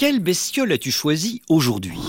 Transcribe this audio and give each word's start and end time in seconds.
Quelle 0.00 0.20
bestiole 0.20 0.72
as-tu 0.72 0.90
choisi 0.90 1.42
aujourd'hui? 1.50 2.00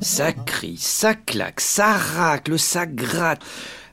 Ça 0.00 0.32
crie, 0.32 0.76
ça 0.76 1.14
claque, 1.14 1.60
ça 1.60 1.92
racle, 1.92 2.58
ça 2.58 2.84
gratte. 2.84 3.40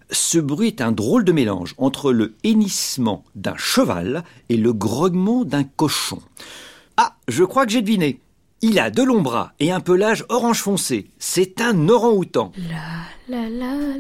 Ce 0.10 0.40
bruit 0.40 0.70
est 0.70 0.82
un 0.82 0.92
drôle 0.92 1.24
de 1.24 1.32
mélange 1.32 1.76
entre 1.78 2.12
le 2.12 2.34
hennissement 2.44 3.24
d'un 3.36 3.56
cheval 3.56 4.24
et 4.50 4.58
le 4.58 4.74
grognement 4.74 5.46
d'un 5.46 5.64
cochon. 5.64 6.24
Ah, 6.98 7.18
je 7.28 7.44
crois 7.44 7.68
que 7.68 7.72
j'ai 7.72 7.84
deviné. 7.84 8.20
Il 8.64 8.80
a 8.80 8.90
de 8.90 9.04
longs 9.04 9.22
bras 9.22 9.54
et 9.60 9.72
un 9.72 9.80
pelage 9.80 10.26
orange 10.30 10.64
foncé. 10.64 11.12
C'est 11.20 11.62
un 11.62 11.88
orang-outan. 11.88 12.52
La 13.30 13.48
la 13.48 13.48
la 13.48 13.92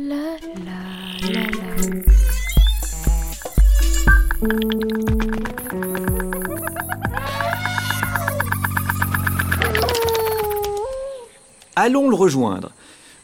Allons 11.84 12.12
le 12.12 12.16
rejoindre. 12.16 12.70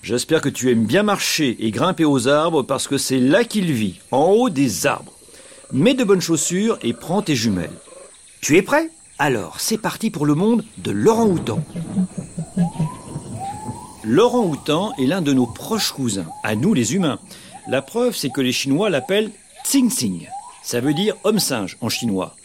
J'espère 0.01 0.41
que 0.41 0.49
tu 0.49 0.71
aimes 0.71 0.85
bien 0.85 1.03
marcher 1.03 1.55
et 1.59 1.69
grimper 1.69 2.05
aux 2.05 2.27
arbres 2.27 2.63
parce 2.63 2.87
que 2.87 2.97
c'est 2.97 3.19
là 3.19 3.43
qu'il 3.43 3.71
vit, 3.71 3.99
en 4.09 4.31
haut 4.31 4.49
des 4.49 4.87
arbres. 4.87 5.13
Mets 5.71 5.93
de 5.93 6.03
bonnes 6.03 6.21
chaussures 6.21 6.79
et 6.81 6.93
prends 6.93 7.21
tes 7.21 7.35
jumelles. 7.35 7.69
Tu 8.41 8.57
es 8.57 8.63
prêt? 8.63 8.89
Alors, 9.19 9.59
c'est 9.59 9.77
parti 9.77 10.09
pour 10.09 10.25
le 10.25 10.33
monde 10.33 10.65
de 10.79 10.89
l'orang-outan. 10.89 11.63
L'orang-outan 14.03 14.91
est 14.97 15.05
l'un 15.05 15.21
de 15.21 15.33
nos 15.33 15.45
proches 15.45 15.91
cousins, 15.91 16.25
à 16.43 16.55
nous 16.55 16.73
les 16.73 16.95
humains. 16.95 17.19
La 17.69 17.83
preuve, 17.83 18.15
c'est 18.15 18.31
que 18.31 18.41
les 18.41 18.53
Chinois 18.53 18.89
l'appellent 18.89 19.29
Tsing-Tsing. 19.65 20.27
Ça 20.63 20.81
veut 20.81 20.95
dire 20.95 21.15
homme-singe 21.25 21.77
en 21.79 21.89
chinois. 21.89 22.35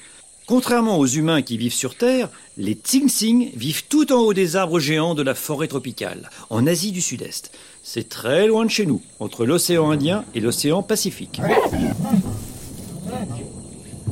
Contrairement 0.46 0.98
aux 0.98 1.06
humains 1.06 1.42
qui 1.42 1.56
vivent 1.56 1.72
sur 1.72 1.96
Terre, 1.96 2.28
les 2.56 2.74
Tsing-Tsing 2.74 3.52
vivent 3.54 3.84
tout 3.88 4.12
en 4.12 4.20
haut 4.20 4.34
des 4.34 4.56
arbres 4.56 4.80
géants 4.80 5.14
de 5.14 5.22
la 5.22 5.34
forêt 5.34 5.68
tropicale, 5.68 6.30
en 6.50 6.66
Asie 6.66 6.90
du 6.90 7.00
Sud-Est. 7.00 7.52
C'est 7.82 8.08
très 8.08 8.48
loin 8.48 8.64
de 8.64 8.70
chez 8.70 8.84
nous, 8.84 9.02
entre 9.20 9.46
l'océan 9.46 9.90
Indien 9.90 10.24
et 10.34 10.40
l'océan 10.40 10.82
Pacifique. 10.82 11.40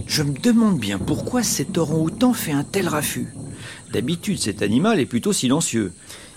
Je 0.07 0.23
me 0.23 0.39
demande 0.39 0.79
bien 0.79 0.99
pourquoi 0.99 1.43
cet 1.43 1.79
orang-outan 1.79 2.33
fait 2.33 2.53
un 2.53 2.65
tel 2.65 2.89
raffut. 2.89 3.35
D'habitude, 3.93 4.41
cet 4.41 4.63
animal 4.63 5.01
est 5.01 5.07
plutôt 5.07 5.33
silencieux. 5.33 5.93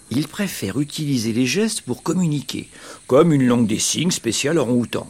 Il 0.09 0.27
préfère 0.27 0.79
utiliser 0.79 1.33
les 1.33 1.45
gestes 1.45 1.81
pour 1.81 2.03
communiquer, 2.03 2.69
comme 3.07 3.31
une 3.31 3.47
langue 3.47 3.67
des 3.67 3.79
signes 3.79 4.11
spéciale 4.11 4.57
orang-outan. 4.57 5.07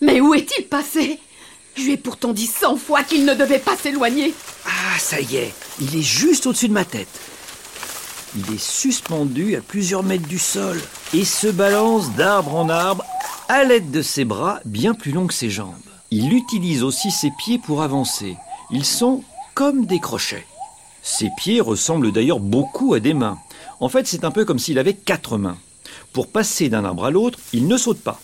Mais 0.00 0.20
où 0.20 0.34
est-il 0.34 0.66
passé? 0.66 1.18
Je 1.78 1.84
lui 1.84 1.92
ai 1.92 1.96
pourtant 1.96 2.32
dit 2.32 2.46
cent 2.48 2.76
fois 2.76 3.04
qu'il 3.04 3.24
ne 3.24 3.34
devait 3.34 3.60
pas 3.60 3.76
s'éloigner. 3.76 4.34
Ah, 4.66 4.98
ça 4.98 5.20
y 5.20 5.36
est, 5.36 5.54
il 5.80 5.94
est 5.94 6.02
juste 6.02 6.46
au-dessus 6.46 6.66
de 6.66 6.72
ma 6.72 6.84
tête. 6.84 7.20
Il 8.36 8.52
est 8.52 8.60
suspendu 8.60 9.54
à 9.54 9.60
plusieurs 9.60 10.02
mètres 10.02 10.26
du 10.26 10.40
sol 10.40 10.80
et 11.14 11.24
se 11.24 11.46
balance 11.46 12.10
d'arbre 12.14 12.56
en 12.56 12.68
arbre 12.68 13.04
à 13.48 13.62
l'aide 13.62 13.92
de 13.92 14.02
ses 14.02 14.24
bras 14.24 14.58
bien 14.64 14.92
plus 14.92 15.12
longs 15.12 15.28
que 15.28 15.34
ses 15.34 15.50
jambes. 15.50 15.72
Il 16.10 16.32
utilise 16.32 16.82
aussi 16.82 17.12
ses 17.12 17.30
pieds 17.38 17.60
pour 17.60 17.80
avancer. 17.80 18.36
Ils 18.72 18.84
sont 18.84 19.22
comme 19.54 19.86
des 19.86 20.00
crochets. 20.00 20.46
Ses 21.02 21.30
pieds 21.38 21.60
ressemblent 21.60 22.10
d'ailleurs 22.10 22.40
beaucoup 22.40 22.94
à 22.94 23.00
des 23.00 23.14
mains. 23.14 23.38
En 23.78 23.88
fait, 23.88 24.08
c'est 24.08 24.24
un 24.24 24.32
peu 24.32 24.44
comme 24.44 24.58
s'il 24.58 24.80
avait 24.80 24.94
quatre 24.94 25.38
mains. 25.38 25.58
Pour 26.12 26.26
passer 26.26 26.68
d'un 26.68 26.84
arbre 26.84 27.04
à 27.04 27.10
l'autre, 27.12 27.38
il 27.52 27.68
ne 27.68 27.76
saute 27.76 28.00
pas. 28.00 28.20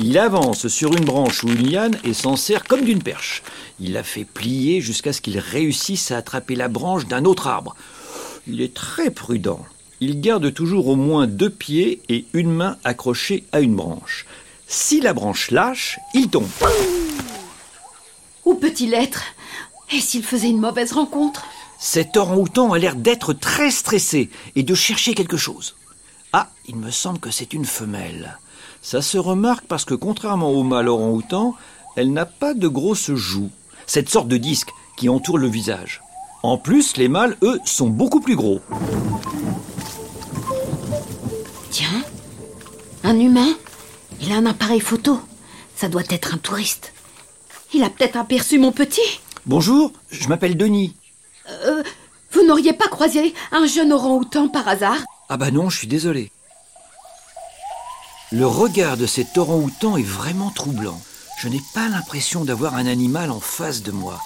Il 0.00 0.16
avance 0.16 0.68
sur 0.68 0.94
une 0.96 1.04
branche 1.04 1.42
ou 1.42 1.48
une 1.48 1.70
liane 1.70 1.98
et 2.04 2.14
s'en 2.14 2.36
sert 2.36 2.62
comme 2.64 2.84
d'une 2.84 3.02
perche. 3.02 3.42
Il 3.80 3.94
la 3.94 4.04
fait 4.04 4.24
plier 4.24 4.80
jusqu'à 4.80 5.12
ce 5.12 5.20
qu'il 5.20 5.38
réussisse 5.40 6.12
à 6.12 6.18
attraper 6.18 6.54
la 6.54 6.68
branche 6.68 7.06
d'un 7.06 7.24
autre 7.24 7.48
arbre. 7.48 7.74
Il 8.46 8.60
est 8.60 8.74
très 8.74 9.10
prudent. 9.10 9.66
Il 10.00 10.20
garde 10.20 10.54
toujours 10.54 10.86
au 10.86 10.94
moins 10.94 11.26
deux 11.26 11.50
pieds 11.50 12.00
et 12.08 12.26
une 12.32 12.52
main 12.52 12.76
accrochée 12.84 13.42
à 13.50 13.58
une 13.58 13.74
branche. 13.74 14.26
Si 14.68 15.00
la 15.00 15.12
branche 15.12 15.50
lâche, 15.50 15.98
il 16.14 16.28
tombe. 16.28 16.48
Où 18.44 18.54
peut-il 18.54 18.94
être? 18.94 19.22
Et 19.92 20.00
s'il 20.00 20.22
faisait 20.22 20.50
une 20.50 20.60
mauvaise 20.60 20.92
rencontre? 20.92 21.44
Cet 21.80 22.16
orang-outan 22.16 22.72
a 22.72 22.78
l'air 22.78 22.94
d'être 22.94 23.32
très 23.32 23.72
stressé 23.72 24.30
et 24.54 24.62
de 24.62 24.74
chercher 24.74 25.14
quelque 25.14 25.36
chose. 25.36 25.74
Ah, 26.32 26.50
il 26.68 26.76
me 26.76 26.92
semble 26.92 27.18
que 27.18 27.30
c'est 27.32 27.52
une 27.52 27.64
femelle. 27.64 28.38
Ça 28.90 29.02
se 29.02 29.18
remarque 29.18 29.66
parce 29.66 29.84
que 29.84 29.92
contrairement 29.92 30.48
au 30.48 30.62
mâle 30.62 30.88
orang-outan, 30.88 31.54
elle 31.94 32.10
n'a 32.10 32.24
pas 32.24 32.54
de 32.54 32.68
grosses 32.68 33.12
joues, 33.12 33.50
cette 33.86 34.08
sorte 34.08 34.28
de 34.28 34.38
disque 34.38 34.70
qui 34.96 35.10
entoure 35.10 35.36
le 35.36 35.46
visage. 35.46 36.00
En 36.42 36.56
plus, 36.56 36.96
les 36.96 37.08
mâles, 37.08 37.36
eux, 37.42 37.60
sont 37.66 37.88
beaucoup 37.90 38.20
plus 38.20 38.34
gros. 38.34 38.62
Tiens, 41.68 42.02
un 43.04 43.20
humain 43.20 43.58
Il 44.22 44.32
a 44.32 44.36
un 44.36 44.46
appareil 44.46 44.80
photo. 44.80 45.20
Ça 45.76 45.90
doit 45.90 46.08
être 46.08 46.32
un 46.32 46.38
touriste. 46.38 46.94
Il 47.74 47.84
a 47.84 47.90
peut-être 47.90 48.16
aperçu 48.16 48.58
mon 48.58 48.72
petit. 48.72 49.20
Bonjour, 49.44 49.92
je 50.10 50.28
m'appelle 50.28 50.56
Denis. 50.56 50.96
Euh, 51.50 51.82
vous 52.32 52.46
n'auriez 52.46 52.72
pas 52.72 52.88
croisé 52.88 53.34
un 53.52 53.66
jeune 53.66 53.92
orang-outan 53.92 54.48
par 54.48 54.66
hasard? 54.66 55.04
Ah 55.28 55.36
bah 55.36 55.50
non, 55.50 55.68
je 55.68 55.76
suis 55.76 55.88
désolé. 55.88 56.32
Le 58.30 58.46
regard 58.46 58.98
de 58.98 59.06
cet 59.06 59.38
orang-outan 59.38 59.96
est 59.96 60.02
vraiment 60.02 60.50
troublant. 60.50 61.00
Je 61.40 61.48
n'ai 61.48 61.62
pas 61.72 61.88
l'impression 61.88 62.44
d'avoir 62.44 62.74
un 62.74 62.84
animal 62.84 63.30
en 63.30 63.40
face 63.40 63.82
de 63.82 63.90
moi. 63.90 64.20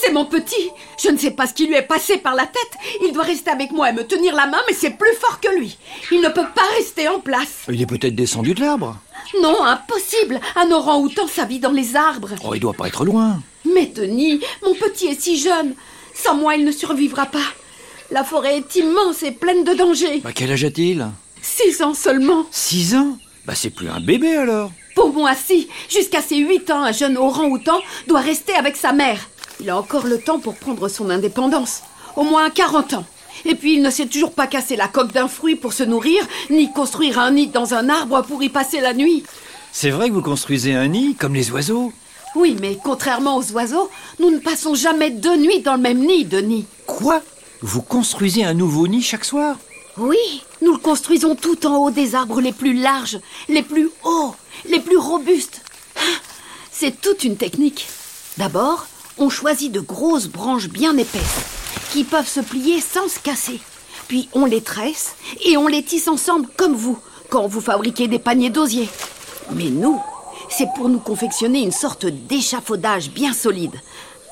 C'est 0.00 0.12
mon 0.12 0.26
petit. 0.26 0.70
Je 1.02 1.08
ne 1.08 1.18
sais 1.18 1.32
pas 1.32 1.48
ce 1.48 1.54
qui 1.54 1.66
lui 1.66 1.74
est 1.74 1.82
passé 1.82 2.18
par 2.18 2.36
la 2.36 2.46
tête. 2.46 2.78
Il 3.02 3.12
doit 3.12 3.24
rester 3.24 3.50
avec 3.50 3.72
moi 3.72 3.90
et 3.90 3.92
me 3.92 4.06
tenir 4.06 4.36
la 4.36 4.46
main, 4.46 4.60
mais 4.68 4.74
c'est 4.74 4.96
plus 4.96 5.12
fort 5.20 5.40
que 5.40 5.48
lui. 5.58 5.76
Il 6.12 6.20
ne 6.20 6.28
peut 6.28 6.46
pas 6.54 6.68
rester 6.76 7.08
en 7.08 7.18
place. 7.18 7.64
Il 7.68 7.82
est 7.82 7.86
peut-être 7.86 8.14
descendu 8.14 8.54
de 8.54 8.60
l'arbre. 8.60 8.96
Non, 9.42 9.64
impossible. 9.64 10.40
Un 10.54 10.70
orang-outan, 10.70 11.26
ça 11.26 11.46
vit 11.46 11.58
dans 11.58 11.72
les 11.72 11.96
arbres. 11.96 12.30
Oh, 12.44 12.54
il 12.54 12.60
doit 12.60 12.74
pas 12.74 12.86
être 12.86 13.04
loin. 13.04 13.40
Mais 13.64 13.86
Denis, 13.86 14.40
mon 14.62 14.74
petit 14.74 15.06
est 15.06 15.20
si 15.20 15.36
jeune. 15.36 15.74
Sans 16.14 16.36
moi, 16.36 16.54
il 16.54 16.64
ne 16.64 16.70
survivra 16.70 17.26
pas. 17.26 17.38
La 18.12 18.22
forêt 18.22 18.58
est 18.58 18.76
immense 18.76 19.24
et 19.24 19.32
pleine 19.32 19.64
de 19.64 19.74
dangers. 19.74 20.20
Bah, 20.20 20.30
quel 20.32 20.52
âge 20.52 20.62
a-t-il? 20.62 21.08
Six 21.44 21.82
ans 21.82 21.92
seulement. 21.92 22.46
Six 22.50 22.94
ans 22.94 23.18
Bah, 23.44 23.54
c'est 23.54 23.68
plus 23.70 23.88
un 23.90 24.00
bébé 24.00 24.34
alors. 24.34 24.72
Pour 24.94 25.12
moi, 25.12 25.32
si. 25.34 25.68
Jusqu'à 25.90 26.22
ses 26.22 26.38
huit 26.38 26.70
ans, 26.70 26.82
un 26.82 26.92
jeune 26.92 27.18
orang-outan 27.18 27.80
doit 28.08 28.20
rester 28.20 28.54
avec 28.54 28.76
sa 28.76 28.92
mère. 28.92 29.18
Il 29.60 29.68
a 29.68 29.76
encore 29.76 30.06
le 30.06 30.18
temps 30.18 30.38
pour 30.38 30.54
prendre 30.54 30.88
son 30.88 31.10
indépendance. 31.10 31.82
Au 32.16 32.22
moins 32.22 32.48
40 32.48 32.94
ans. 32.94 33.04
Et 33.44 33.54
puis 33.54 33.74
il 33.74 33.82
ne 33.82 33.90
sait 33.90 34.06
toujours 34.06 34.32
pas 34.32 34.46
casser 34.46 34.74
la 34.74 34.88
coque 34.88 35.12
d'un 35.12 35.28
fruit 35.28 35.56
pour 35.56 35.74
se 35.74 35.82
nourrir, 35.82 36.26
ni 36.48 36.72
construire 36.72 37.18
un 37.18 37.32
nid 37.32 37.48
dans 37.48 37.74
un 37.74 37.90
arbre 37.90 38.22
pour 38.22 38.42
y 38.42 38.48
passer 38.48 38.80
la 38.80 38.94
nuit. 38.94 39.22
C'est 39.70 39.90
vrai 39.90 40.08
que 40.08 40.14
vous 40.14 40.22
construisez 40.22 40.72
un 40.74 40.88
nid 40.88 41.14
comme 41.14 41.34
les 41.34 41.50
oiseaux 41.50 41.92
Oui, 42.36 42.56
mais 42.60 42.78
contrairement 42.82 43.36
aux 43.36 43.52
oiseaux, 43.52 43.90
nous 44.18 44.30
ne 44.30 44.38
passons 44.38 44.74
jamais 44.74 45.10
deux 45.10 45.36
nuits 45.36 45.60
dans 45.60 45.74
le 45.74 45.82
même 45.82 45.98
nid, 46.06 46.24
Denis. 46.24 46.64
Quoi? 46.86 47.20
Vous 47.60 47.82
construisez 47.82 48.44
un 48.44 48.54
nouveau 48.54 48.86
nid 48.86 49.02
chaque 49.02 49.24
soir? 49.26 49.56
Oui, 49.96 50.42
nous 50.60 50.72
le 50.72 50.78
construisons 50.78 51.36
tout 51.36 51.66
en 51.66 51.76
haut 51.76 51.90
des 51.92 52.16
arbres 52.16 52.40
les 52.40 52.52
plus 52.52 52.74
larges, 52.74 53.20
les 53.48 53.62
plus 53.62 53.90
hauts, 54.02 54.34
les 54.68 54.80
plus 54.80 54.96
robustes. 54.96 55.60
Ah, 55.96 56.00
C'est 56.72 57.00
toute 57.00 57.22
une 57.22 57.36
technique. 57.36 57.86
D'abord, 58.36 58.86
on 59.18 59.28
choisit 59.30 59.70
de 59.70 59.78
grosses 59.78 60.26
branches 60.26 60.68
bien 60.68 60.96
épaisses, 60.96 61.40
qui 61.92 62.02
peuvent 62.02 62.28
se 62.28 62.40
plier 62.40 62.80
sans 62.80 63.08
se 63.08 63.20
casser. 63.20 63.60
Puis 64.08 64.28
on 64.32 64.46
les 64.46 64.62
tresse 64.62 65.14
et 65.44 65.56
on 65.56 65.68
les 65.68 65.84
tisse 65.84 66.08
ensemble 66.08 66.48
comme 66.56 66.74
vous, 66.74 66.98
quand 67.30 67.46
vous 67.46 67.60
fabriquez 67.60 68.08
des 68.08 68.18
paniers 68.18 68.50
d'osier. 68.50 68.88
Mais 69.52 69.70
nous, 69.70 70.00
c'est 70.50 70.68
pour 70.74 70.88
nous 70.88 70.98
confectionner 70.98 71.62
une 71.62 71.70
sorte 71.70 72.06
d'échafaudage 72.06 73.10
bien 73.10 73.32
solide. 73.32 73.80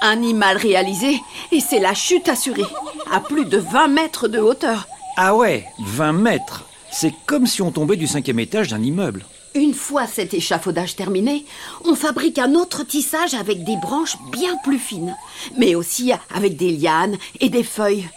Un 0.00 0.17
nid 0.17 0.35
mal 0.35 0.56
réalisé, 0.56 1.20
et 1.53 1.61
c'est 1.61 1.79
la 1.79 1.94
chute 1.94 2.29
assurée, 2.29 2.67
à 3.12 3.20
plus 3.20 3.44
de 3.44 3.59
20 3.59 3.87
mètres 3.87 4.26
de 4.26 4.41
hauteur. 4.41 4.88
Ah 5.17 5.35
ouais, 5.37 5.67
20 5.79 6.12
mètres 6.14 6.64
C'est 6.91 7.12
comme 7.26 7.47
si 7.47 7.61
on 7.61 7.70
tombait 7.70 7.97
du 7.97 8.06
cinquième 8.06 8.38
étage 8.38 8.69
d'un 8.69 8.82
immeuble. 8.82 9.26
Une 9.55 9.75
fois 9.75 10.06
cet 10.06 10.32
échafaudage 10.32 10.97
terminé, 10.97 11.44
on 11.85 11.94
fabrique 11.94 12.38
un 12.38 12.55
autre 12.55 12.85
tissage 12.85 13.35
avec 13.35 13.64
des 13.64 13.76
branches 13.76 14.17
bien 14.31 14.56
plus 14.64 14.79
fines, 14.79 15.14
mais 15.59 15.75
aussi 15.75 16.12
avec 16.35 16.56
des 16.56 16.70
lianes 16.70 17.19
et 17.41 17.50
des 17.50 17.62
feuilles. 17.62 18.09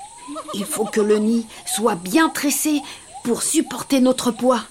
Il 0.53 0.63
faut 0.63 0.85
que 0.85 1.01
le 1.01 1.17
nid 1.17 1.45
soit 1.65 1.95
bien 1.95 2.29
tressé 2.29 2.81
pour 3.25 3.43
supporter 3.43 3.99
notre 3.99 4.31
poids. 4.31 4.61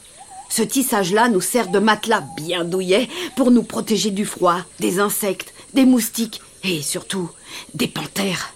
Ce 0.48 0.62
tissage-là 0.62 1.28
nous 1.28 1.42
sert 1.42 1.68
de 1.68 1.78
matelas 1.78 2.24
bien 2.38 2.64
douillet 2.64 3.08
pour 3.36 3.50
nous 3.50 3.62
protéger 3.64 4.10
du 4.10 4.24
froid, 4.24 4.60
des 4.80 4.98
insectes, 4.98 5.52
des 5.74 5.84
moustiques 5.84 6.40
et 6.62 6.80
surtout 6.80 7.28
des 7.74 7.88
panthères. 7.88 8.54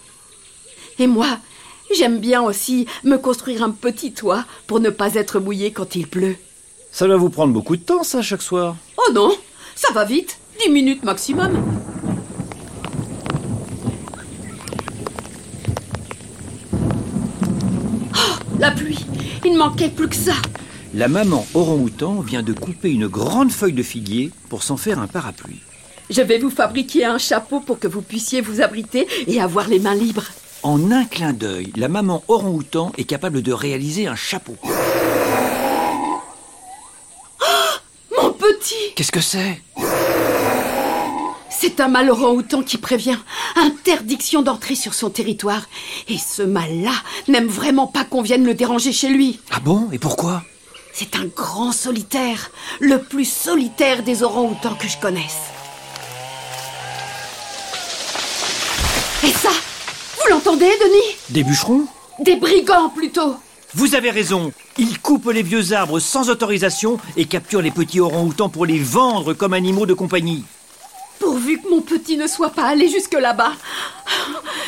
Et 0.97 1.07
moi, 1.07 1.37
J'aime 1.95 2.19
bien 2.19 2.41
aussi 2.41 2.85
me 3.03 3.17
construire 3.17 3.63
un 3.63 3.71
petit 3.71 4.11
toit 4.11 4.45
pour 4.67 4.79
ne 4.79 4.89
pas 4.89 5.15
être 5.15 5.39
mouillé 5.39 5.71
quand 5.71 5.95
il 5.95 6.07
pleut. 6.07 6.35
Ça 6.91 7.07
va 7.07 7.17
vous 7.17 7.29
prendre 7.29 7.53
beaucoup 7.53 7.75
de 7.75 7.81
temps, 7.81 8.03
ça, 8.03 8.21
chaque 8.21 8.41
soir. 8.41 8.75
Oh 8.97 9.11
non, 9.13 9.35
ça 9.75 9.91
va 9.93 10.05
vite, 10.05 10.37
10 10.65 10.71
minutes 10.71 11.03
maximum. 11.03 11.51
Oh, 18.15 18.19
la 18.59 18.71
pluie, 18.71 19.05
il 19.45 19.53
ne 19.53 19.57
manquait 19.57 19.89
plus 19.89 20.09
que 20.09 20.15
ça. 20.15 20.33
La 20.93 21.07
maman 21.07 21.45
orang-outan 21.53 22.21
vient 22.21 22.43
de 22.43 22.53
couper 22.53 22.91
une 22.91 23.07
grande 23.07 23.51
feuille 23.51 23.73
de 23.73 23.83
figuier 23.83 24.31
pour 24.49 24.63
s'en 24.63 24.77
faire 24.77 24.99
un 24.99 25.07
parapluie. 25.07 25.61
Je 26.09 26.21
vais 26.21 26.39
vous 26.39 26.49
fabriquer 26.49 27.05
un 27.05 27.19
chapeau 27.19 27.59
pour 27.59 27.77
que 27.77 27.87
vous 27.87 28.01
puissiez 28.01 28.41
vous 28.41 28.61
abriter 28.61 29.07
et 29.27 29.39
avoir 29.39 29.67
les 29.67 29.79
mains 29.79 29.93
libres. 29.93 30.25
En 30.61 30.91
un 30.91 31.05
clin 31.05 31.31
d'œil, 31.31 31.71
la 31.77 31.87
maman 31.87 32.21
orang-outan 32.27 32.91
est 32.97 33.05
capable 33.05 33.41
de 33.41 33.53
réaliser 33.53 34.07
un 34.07 34.15
chapeau. 34.17 34.57
Mon 38.17 38.33
petit 38.33 38.93
Qu'est-ce 38.95 39.13
que 39.13 39.21
c'est? 39.21 39.61
C'est 41.49 41.79
un 41.79 41.87
mâle 41.87 42.09
orang-outan 42.09 42.61
qui 42.61 42.77
prévient. 42.77 43.17
Interdiction 43.55 44.41
d'entrer 44.41 44.75
sur 44.75 44.93
son 44.93 45.09
territoire. 45.09 45.61
Et 46.09 46.17
ce 46.17 46.41
mâle-là 46.41 46.93
n'aime 47.29 47.47
vraiment 47.47 47.87
pas 47.87 48.03
qu'on 48.03 48.21
vienne 48.21 48.45
le 48.45 48.53
déranger 48.53 48.91
chez 48.91 49.07
lui. 49.09 49.39
Ah 49.51 49.61
bon? 49.61 49.87
Et 49.93 49.99
pourquoi? 49.99 50.43
C'est 50.91 51.15
un 51.15 51.25
grand 51.25 51.71
solitaire. 51.71 52.51
Le 52.81 53.01
plus 53.01 53.25
solitaire 53.29 54.03
des 54.03 54.23
orang-outans 54.23 54.75
que 54.75 54.89
je 54.89 54.97
connaisse. 54.97 55.39
Et 59.23 59.31
ça 59.31 59.51
Vous 60.39 60.51
l'entendez, 60.51 60.71
Denis? 60.79 61.17
Des 61.31 61.43
bûcherons? 61.43 61.85
Des 62.19 62.37
brigands, 62.37 62.87
plutôt 62.89 63.35
Vous 63.73 63.93
avez 63.93 64.09
raison. 64.09 64.53
Ils 64.77 64.97
coupent 64.99 65.31
les 65.33 65.43
vieux 65.43 65.73
arbres 65.73 65.99
sans 65.99 66.29
autorisation 66.29 66.97
et 67.17 67.25
capturent 67.25 67.61
les 67.61 67.71
petits 67.71 67.99
orang-outans 67.99 68.47
pour 68.47 68.65
les 68.65 68.79
vendre 68.79 69.33
comme 69.33 69.51
animaux 69.51 69.85
de 69.85 69.93
compagnie. 69.93 70.45
Pourvu 71.19 71.59
que 71.59 71.69
mon 71.69 71.81
petit 71.81 72.15
ne 72.15 72.25
soit 72.25 72.51
pas 72.51 72.67
allé 72.67 72.87
jusque 72.87 73.15
là-bas. 73.15 73.51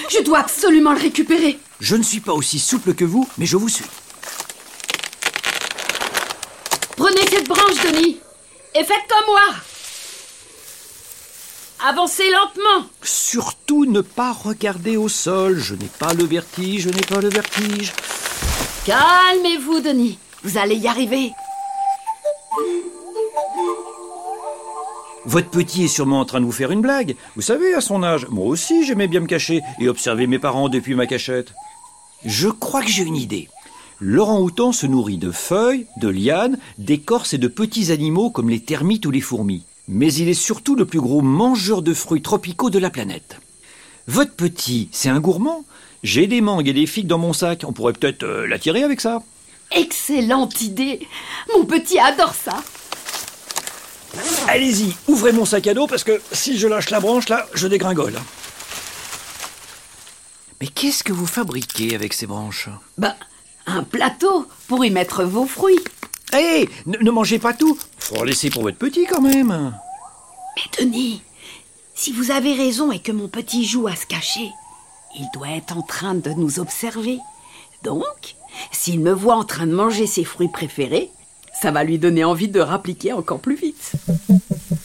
Je 0.10 0.22
dois 0.24 0.40
absolument 0.40 0.92
le 0.92 1.00
récupérer. 1.00 1.58
Je 1.80 1.96
ne 1.96 2.04
suis 2.04 2.20
pas 2.20 2.34
aussi 2.34 2.60
souple 2.60 2.94
que 2.94 3.06
vous, 3.06 3.26
mais 3.38 3.46
je 3.46 3.56
vous 3.56 3.70
suis. 3.70 3.86
Prenez 6.98 7.22
cette 7.30 7.48
branche, 7.48 7.82
Denis, 7.82 8.20
et 8.76 8.84
faites 8.84 9.08
comme 9.08 9.28
moi. 9.28 9.42
Avancez 11.84 12.30
lentement. 12.30 12.88
Surtout 13.02 13.86
ne 13.86 14.02
pas 14.02 14.34
regarder 14.34 14.98
au 14.98 15.10
sol. 15.10 15.58
Je 15.58 15.74
n'ai 15.74 15.90
pas 16.00 16.14
le 16.14 16.24
vertige, 16.24 16.84
je 16.84 16.90
n'ai 16.90 17.02
pas 17.02 17.22
le 17.22 17.30
vertige. 17.30 17.94
Calmez-vous, 18.86 19.80
Denis. 19.80 20.20
Vous 20.44 20.60
allez 20.60 20.76
y 20.76 20.88
arriver. 20.88 21.32
Votre 25.26 25.50
petit 25.50 25.86
est 25.86 25.88
sûrement 25.88 26.20
en 26.20 26.26
train 26.26 26.40
de 26.40 26.46
vous 26.46 26.52
faire 26.52 26.72
une 26.72 26.82
blague. 26.82 27.16
Vous 27.36 27.42
savez, 27.42 27.74
à 27.74 27.82
son 27.82 28.04
âge, 28.04 28.28
moi 28.30 28.46
aussi 28.46 28.86
j'aimais 28.86 29.08
bien 29.08 29.20
me 29.20 29.28
cacher 29.28 29.62
et 29.80 29.90
observer 29.90 30.28
mes 30.28 30.40
parents 30.40 30.70
depuis 30.70 30.94
ma 30.94 31.08
cachette. 31.08 31.54
Je 32.26 32.50
crois 32.50 32.84
que 32.84 32.90
j'ai 32.90 33.04
une 33.04 33.16
idée. 33.16 33.50
L'orang-outan 34.00 34.72
se 34.72 34.88
nourrit 34.88 35.18
de 35.18 35.32
feuilles, 35.32 35.88
de 35.98 36.10
lianes, 36.10 36.58
d'écorces 36.78 37.34
et 37.34 37.38
de 37.40 37.48
petits 37.48 37.92
animaux 37.92 38.30
comme 38.30 38.50
les 38.50 38.64
termites 38.64 39.06
ou 39.06 39.12
les 39.12 39.22
fourmis. 39.22 39.64
Mais 39.94 40.14
il 40.14 40.30
est 40.30 40.34
surtout 40.34 40.76
le 40.76 40.86
plus 40.86 41.02
gros 41.02 41.22
mangeur 41.22 41.82
de 41.82 41.94
fruits 41.94 42.22
tropicaux 42.22 42.70
de 42.70 42.80
la 42.80 42.90
planète. 42.90 43.42
Votre 44.08 44.34
petit, 44.34 44.88
c'est 44.94 45.10
un 45.10 45.20
gourmand? 45.20 45.66
J'ai 46.02 46.28
des 46.28 46.40
mangues 46.40 46.70
et 46.70 46.74
des 46.74 46.88
figues 46.88 47.08
dans 47.08 47.18
mon 47.18 47.34
sac. 47.34 47.66
On 47.68 47.74
pourrait 47.74 47.92
peut-être 47.92 48.24
euh, 48.24 48.48
l'attirer 48.48 48.84
avec 48.84 49.02
ça. 49.02 49.22
Excellente 49.70 50.62
idée. 50.62 51.06
Mon 51.54 51.66
petit 51.66 52.00
adore 52.00 52.34
ça. 52.34 52.64
Allez-y, 54.48 54.96
ouvrez 55.10 55.34
mon 55.34 55.44
sac 55.44 55.68
à 55.68 55.74
dos 55.74 55.88
parce 55.88 56.06
que 56.06 56.22
si 56.32 56.58
je 56.58 56.68
lâche 56.68 56.90
la 56.90 57.02
branche 57.02 57.28
là, 57.28 57.46
je 57.54 57.68
dégringole. 57.68 58.16
Mais 60.62 60.68
qu'est-ce 60.68 61.04
que 61.04 61.12
vous 61.12 61.28
fabriquez 61.28 61.96
avec 61.96 62.14
ces 62.14 62.28
branches? 62.28 62.70
Ben, 62.98 63.16
un 63.68 63.84
plateau 63.84 64.48
pour 64.70 64.86
y 64.86 64.90
mettre 64.90 65.26
vos 65.26 65.46
fruits. 65.46 65.80
Hé, 66.34 66.70
ne, 66.86 66.98
ne 66.98 67.12
mangez 67.12 67.40
pas 67.40 67.54
tout. 67.54 67.78
Faut 67.98 68.18
en 68.18 68.24
laisser 68.24 68.50
pour 68.50 68.64
votre 68.64 68.78
petit 68.78 69.06
quand 69.06 69.22
même. 69.22 69.74
Mais 70.56 70.86
Denis, 70.86 71.22
si 71.96 72.12
vous 72.12 72.32
avez 72.32 72.54
raison 72.54 72.92
et 72.92 73.00
que 73.00 73.12
mon 73.12 73.28
petit 73.28 73.66
joue 73.66 73.88
à 73.88 73.96
se 73.96 74.06
cacher, 74.06 74.50
il 75.18 75.28
doit 75.34 75.50
être 75.50 75.78
en 75.78 75.82
train 75.82 76.16
de 76.16 76.32
nous 76.32 76.60
observer. 76.60 77.20
Donc, 77.84 78.36
s'il 78.72 79.00
me 79.00 79.12
voit 79.12 79.36
en 79.36 79.44
train 79.44 79.68
de 79.68 79.74
manger 79.74 80.08
ses 80.08 80.24
fruits 80.24 80.50
préférés, 80.50 81.10
ça 81.62 81.72
va 81.72 81.84
lui 81.84 82.00
donner 82.00 82.24
envie 82.24 82.48
de 82.48 82.60
rappliquer 82.60 83.14
encore 83.14 83.40
plus 83.40 83.56
vite. 83.56 83.92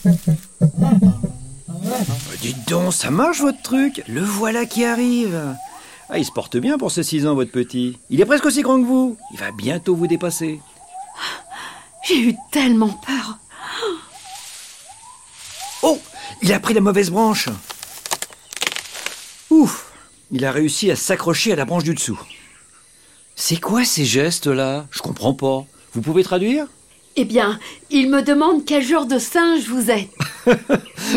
Bah, 0.04 2.00
dites 2.40 2.69
donc, 2.69 2.92
ça 2.92 3.10
marche 3.10 3.40
votre 3.40 3.62
truc. 3.62 4.02
Le 4.08 4.20
voilà 4.20 4.66
qui 4.66 4.84
arrive. 4.84 5.54
Ah, 6.08 6.19
il 6.19 6.25
se 6.25 6.32
porte 6.32 6.56
bien 6.56 6.78
pour 6.78 6.90
ses 6.90 7.02
6 7.02 7.26
ans, 7.26 7.34
votre 7.34 7.50
petit. 7.50 7.99
Il 8.10 8.20
est 8.20 8.26
presque 8.26 8.46
aussi 8.46 8.62
grand 8.62 8.81
que 8.81 8.87
vous. 8.87 9.16
Il 9.32 9.38
va 9.38 9.50
bientôt 9.52 9.96
vous 9.96 10.06
dépasser. 10.06 10.60
J'ai 12.06 12.18
eu 12.18 12.34
tellement 12.52 12.90
peur. 13.06 13.38
Oh, 15.82 15.98
il 16.42 16.52
a 16.52 16.60
pris 16.60 16.74
la 16.74 16.80
mauvaise 16.80 17.10
branche. 17.10 17.48
Ouf, 19.50 19.92
il 20.30 20.44
a 20.44 20.52
réussi 20.52 20.90
à 20.90 20.96
s'accrocher 20.96 21.52
à 21.52 21.56
la 21.56 21.64
branche 21.64 21.84
du 21.84 21.94
dessous. 21.94 22.18
C'est 23.34 23.60
quoi 23.60 23.84
ces 23.84 24.04
gestes-là? 24.04 24.86
Je 24.90 25.00
comprends 25.02 25.34
pas. 25.34 25.64
Vous 25.92 26.00
pouvez 26.00 26.22
traduire? 26.24 26.66
Eh 27.16 27.24
bien, 27.24 27.58
il 27.90 28.10
me 28.10 28.22
demande 28.22 28.64
quel 28.64 28.84
genre 28.84 29.06
de 29.06 29.18
singe 29.18 29.64
vous 29.68 29.90
êtes. 29.90 30.10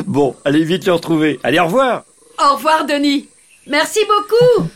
Bon, 0.06 0.36
allez 0.46 0.64
vite 0.64 0.86
le 0.86 0.94
retrouver. 0.94 1.40
Allez, 1.44 1.60
au 1.60 1.66
revoir. 1.66 2.04
Au 2.40 2.56
revoir, 2.56 2.86
Denis. 2.86 3.28
Merci 3.68 4.00
beaucoup. 4.08 4.70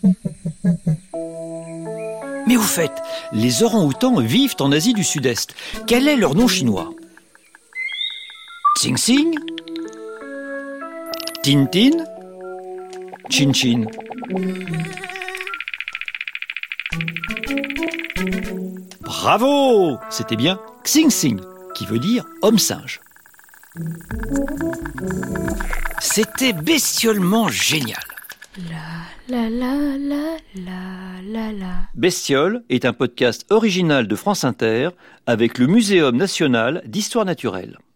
Mais 2.54 2.58
au 2.58 2.62
fait, 2.62 2.92
les 3.32 3.64
orang-outans 3.64 4.20
vivent 4.20 4.54
en 4.60 4.72
Asie 4.72 4.94
du 4.94 5.04
Sud-Est. 5.04 5.56
Quel 5.88 6.08
est 6.08 6.16
leur 6.16 6.36
nom 6.36 6.48
chinois? 6.48 6.94
Tsing 8.78 8.96
Tsing 8.96 9.40
Tintin? 11.42 12.06
Chin 13.32 13.52
Chin 13.54 13.86
Bravo 19.02 19.98
C'était 20.12 20.36
bien 20.36 20.60
Xing 20.84 21.08
Xing, 21.08 21.42
qui 21.74 21.88
veut 21.88 21.98
dire 21.98 22.24
homme-singe. 22.44 23.02
C'était 26.00 26.54
bestiolement 26.54 27.48
génial. 27.48 28.12
La 28.55 28.69
la 29.27 29.50
la 29.50 29.98
la 29.98 30.38
la 30.53 31.22
la 31.24 31.51
la. 31.51 31.74
Bestiole 31.95 32.63
est 32.69 32.86
un 32.86 32.93
podcast 32.93 33.48
original 33.50 34.07
de 34.07 34.15
France 34.15 34.43
Inter 34.43 34.89
avec 35.25 35.57
le 35.57 35.65
Muséum 35.65 36.15
national 36.15 36.83
d'histoire 36.86 37.25
naturelle. 37.25 37.79